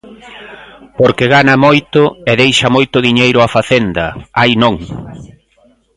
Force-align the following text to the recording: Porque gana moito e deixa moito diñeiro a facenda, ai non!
Porque 0.99 1.25
gana 1.35 1.55
moito 1.65 2.01
e 2.29 2.31
deixa 2.41 2.67
moito 2.75 2.97
diñeiro 3.07 3.39
a 3.41 3.47
facenda, 3.55 4.05
ai 4.41 4.51
non! 4.63 4.75